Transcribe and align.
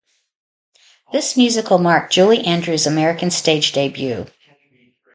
This 1.11 1.37
musical 1.37 1.77
marked 1.77 2.11
Julie 2.11 2.43
Andrews' 2.43 2.87
American 2.87 3.29
stage 3.29 3.71
debut. 3.71 4.25